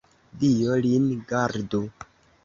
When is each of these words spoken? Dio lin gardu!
Dio 0.43 0.77
lin 0.85 1.05
gardu! 1.33 1.83